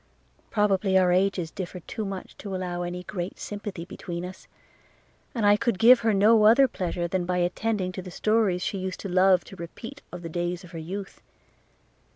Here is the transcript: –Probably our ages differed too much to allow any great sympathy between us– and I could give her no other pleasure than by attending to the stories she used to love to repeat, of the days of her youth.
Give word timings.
–Probably 0.49 0.97
our 0.97 1.11
ages 1.11 1.51
differed 1.51 1.87
too 1.87 2.05
much 2.05 2.35
to 2.39 2.55
allow 2.55 2.81
any 2.81 3.03
great 3.03 3.37
sympathy 3.37 3.85
between 3.85 4.25
us– 4.25 4.47
and 5.35 5.45
I 5.45 5.55
could 5.55 5.77
give 5.77 5.99
her 5.99 6.11
no 6.11 6.45
other 6.45 6.67
pleasure 6.67 7.07
than 7.07 7.23
by 7.23 7.37
attending 7.37 7.91
to 7.91 8.01
the 8.01 8.09
stories 8.09 8.63
she 8.63 8.79
used 8.79 8.99
to 9.01 9.09
love 9.09 9.43
to 9.43 9.55
repeat, 9.57 10.01
of 10.11 10.23
the 10.23 10.27
days 10.27 10.63
of 10.63 10.71
her 10.71 10.79
youth. 10.79 11.21